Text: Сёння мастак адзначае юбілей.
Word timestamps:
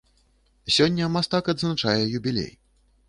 Сёння 0.77 1.09
мастак 1.17 1.53
адзначае 1.53 1.97
юбілей. 2.21 2.51